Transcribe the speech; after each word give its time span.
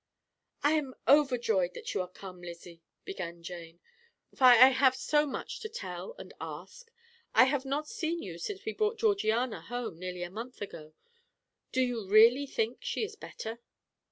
"I 0.63 0.71
am 0.71 0.95
overjoyed 1.07 1.75
that 1.75 1.93
you 1.93 2.01
are 2.01 2.07
come, 2.09 2.41
Lizzie," 2.41 2.81
began 3.05 3.43
Jane, 3.43 3.79
"for 4.33 4.45
I 4.45 4.69
have 4.69 4.95
so 4.95 5.27
much 5.27 5.59
to 5.59 5.69
tell 5.69 6.15
and 6.17 6.33
ask. 6.41 6.89
I 7.35 7.43
have 7.43 7.65
not 7.65 7.87
seen 7.87 8.23
you 8.23 8.39
since 8.39 8.65
we 8.65 8.73
brought 8.73 8.97
Georgiana 8.97 9.61
home, 9.61 9.99
nearly 9.99 10.23
a 10.23 10.31
month 10.31 10.59
ago. 10.59 10.95
You 11.73 12.07
really 12.07 12.47
think 12.47 12.77
she 12.81 13.03
is 13.03 13.15
better?" 13.15 13.59